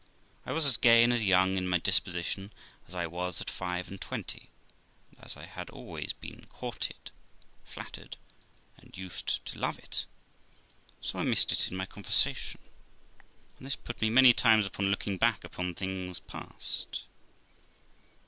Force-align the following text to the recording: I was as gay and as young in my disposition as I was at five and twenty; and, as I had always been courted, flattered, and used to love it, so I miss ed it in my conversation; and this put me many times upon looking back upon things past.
I 0.47 0.51
was 0.51 0.65
as 0.65 0.77
gay 0.77 1.03
and 1.03 1.13
as 1.13 1.23
young 1.23 1.57
in 1.57 1.67
my 1.69 1.77
disposition 1.77 2.51
as 2.87 2.95
I 2.95 3.05
was 3.05 3.39
at 3.39 3.51
five 3.51 3.87
and 3.87 4.01
twenty; 4.01 4.49
and, 5.11 5.23
as 5.23 5.37
I 5.37 5.45
had 5.45 5.69
always 5.69 6.11
been 6.11 6.47
courted, 6.47 7.11
flattered, 7.63 8.17
and 8.77 8.97
used 8.97 9.45
to 9.45 9.59
love 9.59 9.77
it, 9.77 10.07
so 11.01 11.19
I 11.19 11.23
miss 11.23 11.45
ed 11.47 11.51
it 11.51 11.67
in 11.69 11.77
my 11.77 11.85
conversation; 11.85 12.61
and 13.59 13.67
this 13.67 13.75
put 13.75 14.01
me 14.01 14.09
many 14.09 14.33
times 14.33 14.65
upon 14.65 14.89
looking 14.89 15.17
back 15.17 15.43
upon 15.43 15.75
things 15.75 16.19
past. 16.19 17.03